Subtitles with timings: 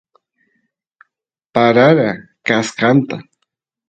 [1.53, 2.09] parara
[2.45, 3.15] kaskanta